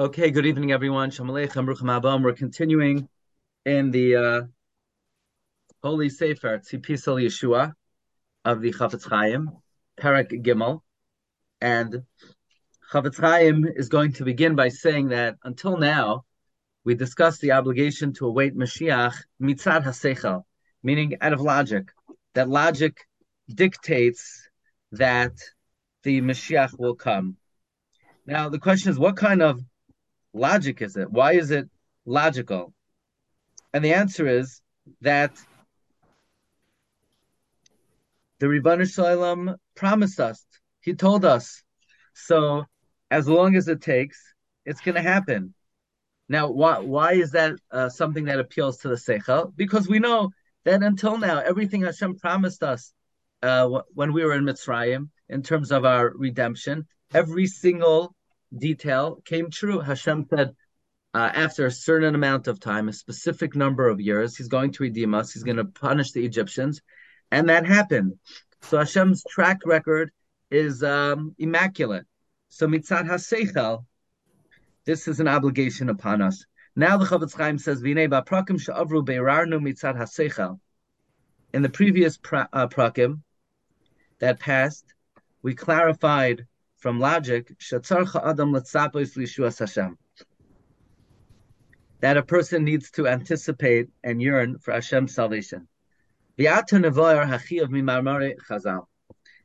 [0.00, 1.10] Okay, good evening, everyone.
[1.10, 2.22] Shalom Aleichem, Haba.
[2.22, 3.06] We're continuing
[3.66, 4.42] in the uh,
[5.82, 7.74] Holy Sefer Tzipisa L'yeshua
[8.46, 9.50] of the Chafetz Chaim,
[10.00, 10.80] Perek Gimel,
[11.60, 12.04] and
[12.90, 16.24] Chafetz Chaim is going to begin by saying that until now
[16.82, 20.44] we discussed the obligation to await Mashiach mitzad hasechel,
[20.82, 21.90] meaning out of logic.
[22.32, 23.06] That logic
[23.54, 24.48] dictates
[24.92, 25.32] that
[26.04, 27.36] the Mashiach will come.
[28.24, 29.60] Now the question is, what kind of
[30.32, 31.10] logic is it?
[31.10, 31.68] Why is it
[32.04, 32.72] logical?
[33.72, 34.60] And the answer is
[35.00, 35.32] that
[38.38, 40.44] the Ribbon Shalom promised us.
[40.80, 41.62] He told us.
[42.14, 42.64] So
[43.10, 44.18] as long as it takes,
[44.64, 45.54] it's going to happen.
[46.28, 49.52] Now, why, why is that uh, something that appeals to the Seichel?
[49.56, 50.30] Because we know
[50.64, 52.92] that until now, everything Hashem promised us
[53.42, 58.14] uh, when we were in Mitzrayim, in terms of our redemption, every single
[58.56, 59.80] detail came true.
[59.80, 60.54] Hashem said,
[61.12, 64.82] uh, after a certain amount of time, a specific number of years, He's going to
[64.82, 65.32] redeem us.
[65.32, 66.80] He's going to punish the Egyptians,
[67.30, 68.18] and that happened.
[68.62, 70.10] So Hashem's track record
[70.50, 72.06] is um, immaculate.
[72.48, 73.84] So mitzad haseichel,
[74.84, 76.44] this is an obligation upon us.
[76.76, 80.60] Now the Chafetz Chaim says, "V'nei ba'prakim she'avru beirarnu mitzad haseichel."
[81.52, 83.22] In the previous pra- uh, prakim
[84.20, 84.84] that passed,
[85.42, 86.46] we clarified
[86.80, 87.54] from logic.
[92.00, 95.68] That a person needs to anticipate and yearn for Hashem's salvation.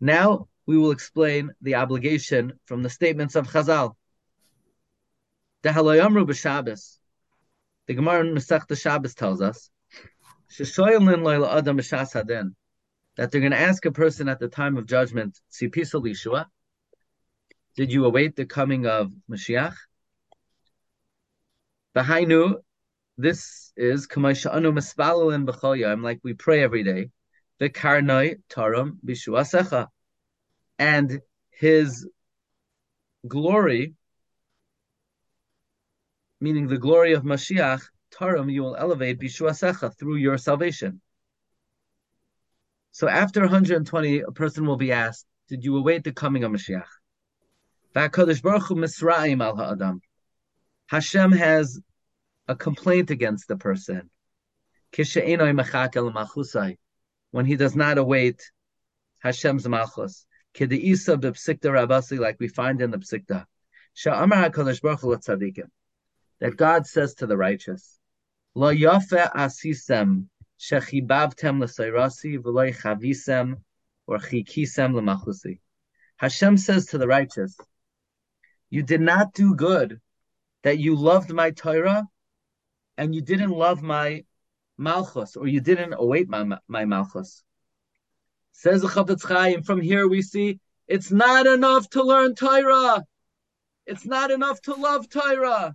[0.00, 3.94] Now we will explain the obligation from the statements of Chazal.
[5.62, 5.72] The
[7.94, 9.70] Gemara in Masech Shabbos tells us
[13.16, 16.46] that they're going to ask a person at the time of judgment, Sipisa Lishua,
[17.78, 19.76] did you await the coming of Mashiach?
[21.96, 22.56] Hainu,
[23.16, 27.10] this is Kamashanu Maspalin B'choyam, like we pray every day.
[27.60, 29.86] The Karnoi Taram Bishuasecha.
[30.80, 32.08] And his
[33.28, 33.94] glory,
[36.40, 41.00] meaning the glory of Mashiach, Taram, you will elevate Bishuasecha through your salvation.
[42.90, 46.97] So after 120, a person will be asked, Did you await the coming of Mashiach?
[47.92, 50.00] Baruch Misraim al Ha'adam.
[50.86, 51.80] Hashem has
[52.46, 54.10] a complaint against the person.
[57.30, 58.50] When he does not await
[59.20, 60.26] Hashem's malchus.
[60.54, 63.44] K'de'isa b'psikta rabasi, like we find in the psikta.
[63.96, 65.68] Sha'amar HaKadosh Baruch Hu tzadikim.
[66.40, 67.98] That God says to the righteous,
[68.54, 70.26] Lo yafe asisem
[70.58, 73.60] shechibavtem l'sayrasi v'lo chavisem
[74.06, 75.60] or chikisem l'malchusi.
[76.16, 77.56] Hashem says to the righteous,
[78.70, 80.00] you did not do good,
[80.62, 82.06] that you loved my Torah,
[82.96, 84.24] and you didn't love my
[84.76, 87.42] Malchus, or you didn't await my, my Malchus.
[88.52, 93.04] Says the Chafetz Chaim, from here we see it's not enough to learn Torah.
[93.86, 95.74] It's not enough to love Torah.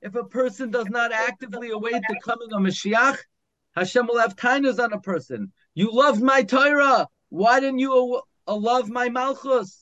[0.00, 3.18] If a person does not actively await the coming of Mashiach,
[3.72, 5.52] Hashem will have tainas on a person.
[5.74, 7.08] You loved my Torah.
[7.28, 9.81] Why didn't you love my Malchus?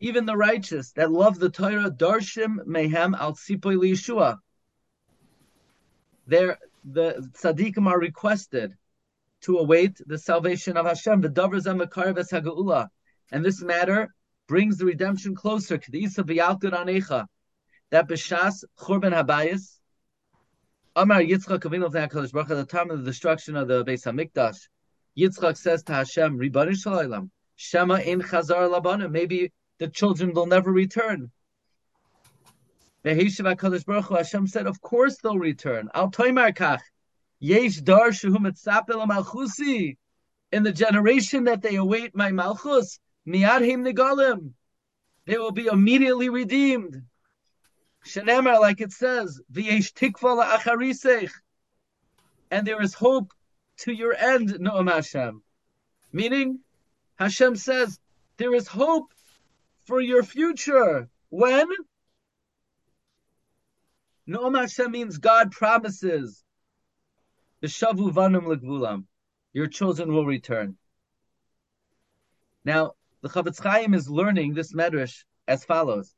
[0.00, 4.38] Even the righteous that love the Torah, darshim mehem al sipoy liyeshua.
[6.26, 8.76] There, the tzaddikim are requested
[9.40, 11.22] to await the salvation of Hashem.
[11.22, 12.88] The davar hagaula,
[13.32, 14.14] and this matter
[14.48, 15.78] brings the redemption closer.
[15.78, 17.26] Kedisa b'yalkud anecha.
[17.88, 19.78] That b'shas churban habayis.
[20.94, 23.82] Amar Yitzchak Avinu of the Hakadosh Baruch at the time of the destruction of the
[23.84, 24.68] Beis Hamikdash.
[25.18, 29.10] Yitzchak says to Hashem, Ribani Shalaylam, Shema in Chazar Labana.
[29.10, 31.32] Maybe the children will never return.
[33.04, 35.88] Hashem said, Of course they'll return.
[35.94, 36.80] Al Kach.
[37.40, 39.96] Yesh Dar Malchusi.
[40.52, 44.52] In the generation that they await my Malchus, Miadhim Nigalim.
[45.26, 47.02] They will be immediately redeemed.
[48.06, 51.30] Shenemar, like it says, V'yesh Tikva Acharisech.
[52.50, 53.32] And there is hope
[53.78, 55.42] to your end, Noam Hashem.
[56.12, 56.60] Meaning,
[57.16, 57.98] Hashem says,
[58.36, 59.12] there is hope
[59.86, 61.08] for your future.
[61.30, 61.68] When?
[64.28, 66.42] Noam Hashem means God promises.
[67.60, 69.04] The Shavu Vanum Legvulam.
[69.52, 70.76] Your children will return.
[72.64, 72.92] Now,
[73.22, 76.14] the Chafetz Chaim is learning this medrash as follows.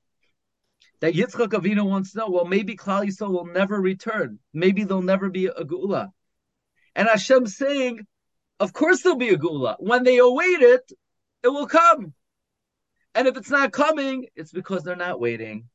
[1.01, 4.39] That Yitzchak Avinu wants to know, well, maybe Klal Yisrael will never return.
[4.53, 6.11] Maybe there'll never be a Geula.
[6.95, 8.07] And Hashem saying,
[8.59, 9.77] Of course there'll be a Geula.
[9.79, 10.93] When they await it,
[11.43, 12.15] it will come.
[13.15, 15.69] And if it's not coming, it's because they're not waiting.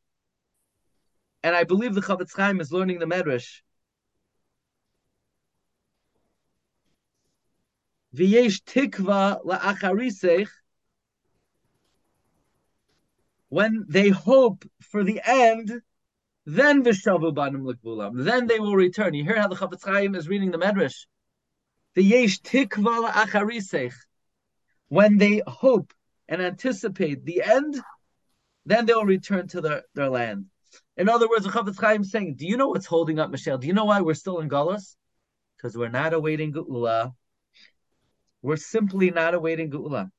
[1.44, 3.62] And I believe the Chofetz Chaim is learning the Medrash.
[8.16, 10.48] V'yesh tikva la'acharisech
[13.50, 15.82] when they hope for the end,
[16.45, 17.65] then v'shavu banim.
[18.24, 19.13] Then they will return.
[19.13, 21.06] You hear how the Chofetz Chaim is reading the Medrash.
[21.95, 23.94] The yesh tikva la'acharisech.
[24.88, 25.94] When they hope
[26.27, 27.81] and anticipate the end,
[28.65, 30.45] then they'll return to their, their land.
[30.97, 33.62] In other words, the Chofetz Chaim is saying, do you know what's holding up Mashiach?
[33.62, 34.95] Do you know why we're still in Galus?
[35.57, 37.13] Because we're not awaiting Geula.
[38.42, 40.12] We're simply not awaiting Geula.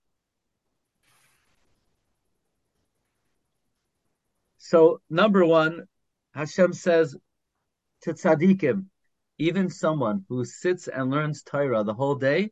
[4.58, 5.86] So, number one,
[6.36, 7.16] Hashem says
[8.02, 8.84] to tzaddikim,
[9.38, 12.50] even someone who sits and learns Torah the whole day,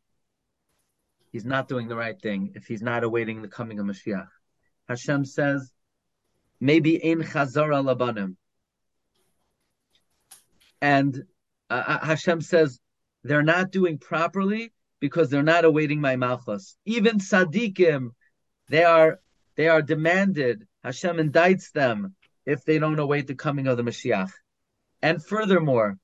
[1.33, 4.29] he's not doing the right thing if he's not awaiting the coming of Mashiach.
[4.89, 5.71] Hashem says,
[6.61, 8.37] maybe in chazara labanim.
[10.81, 11.25] And
[11.69, 12.81] uh, uh, Hashem says,
[13.23, 16.77] they're not doing properly because they're not awaiting my malchus.
[16.87, 18.13] Even tzaddikim,
[18.71, 19.21] they are
[19.57, 22.15] they are demanded Hashem indicts them
[22.47, 24.31] if they don't await the coming of the Mashiach.
[25.03, 25.99] And furthermore,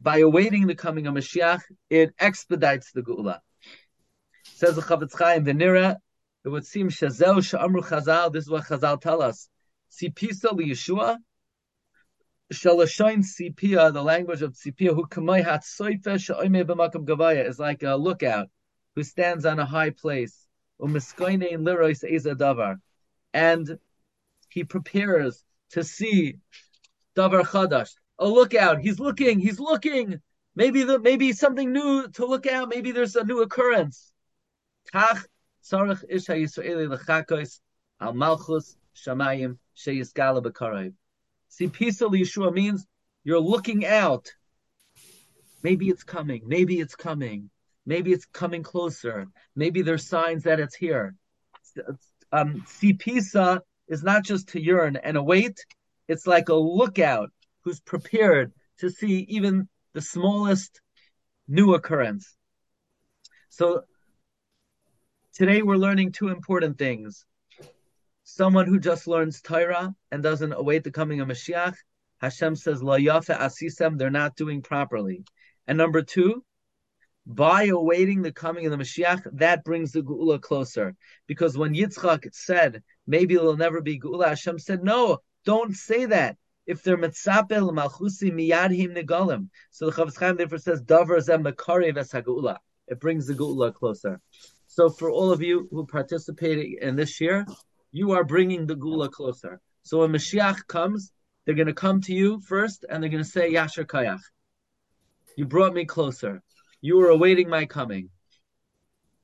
[0.00, 3.40] by awaiting the coming of Mashiach, it expedites the Geula.
[4.44, 5.96] Says the Chofetz Chaim, Venira,
[6.44, 9.48] it would seem Shazel Sha'amru Chazal, this is what Chazal tell us.
[9.90, 11.16] Sipisa Yeshua,
[12.52, 17.82] Shalashain Sipia, the language of Sipia, who kamay hat soife sha'oime b'makam gavaya, is like
[17.82, 18.48] a lookout
[18.94, 20.46] who stands on a high place.
[20.80, 22.76] Umiskoine lirois eza davar
[23.32, 23.78] and
[24.56, 26.38] he prepares to see
[27.14, 27.90] Davar Chadash.
[28.18, 28.80] A lookout.
[28.80, 29.38] He's looking.
[29.38, 30.18] He's looking.
[30.54, 32.70] Maybe the maybe something new to look out.
[32.70, 34.10] Maybe there's a new occurrence.
[34.90, 35.18] Tach
[35.62, 37.60] sarach isha Yisraeli lechakos
[38.00, 39.58] al malchus shamayim.
[41.48, 42.86] See, Pisa Yeshua means
[43.24, 44.32] you're looking out.
[45.62, 46.44] Maybe it's coming.
[46.46, 47.50] Maybe it's coming.
[47.84, 49.26] Maybe it's coming closer.
[49.54, 51.14] Maybe there's signs that it's here.
[52.32, 55.64] Um, sipisa is not just to yearn and await;
[56.08, 57.30] it's like a lookout
[57.62, 60.80] who's prepared to see even the smallest
[61.48, 62.36] new occurrence.
[63.48, 63.84] So
[65.34, 67.24] today we're learning two important things.
[68.24, 71.76] Someone who just learns Torah and doesn't await the coming of Mashiach,
[72.18, 75.24] Hashem says, La yafa asisem, they're not doing properly.
[75.66, 76.44] And number two,
[77.26, 80.94] by awaiting the coming of the Mashiach, that brings the Geula closer.
[81.26, 86.36] Because when Yitzchak said, maybe it'll never be Geula, Hashem said, no, don't say that.
[86.66, 89.48] If they're mitzapel malchusi miyadhim negalim.
[89.70, 92.58] So the Chofetz Chaim therefore says, davar zem mekarev es ha'geula.
[92.88, 94.20] It brings the Geula closer.
[94.66, 97.46] So for all of you who participated in this year,
[97.90, 99.60] you are bringing the Geula closer.
[99.82, 101.12] So when Mashiach comes,
[101.44, 104.20] they're going to come to you first, and they're going to say, Yasher Kayach.
[105.36, 106.42] You brought me closer.
[106.80, 108.10] You are awaiting my coming.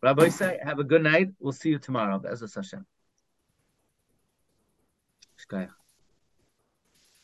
[0.02, 1.28] Rabbi say, have a good night.
[1.38, 2.18] We'll see you tomorrow.
[2.18, 2.86] B'ezras Hashem.